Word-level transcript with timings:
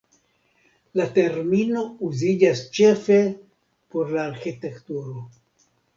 La 0.99 1.05
termino 1.17 1.83
uziĝas 2.09 2.63
ĉefe 2.79 3.19
por 3.93 4.15
la 4.17 4.25
arĥitekturo. 4.33 5.15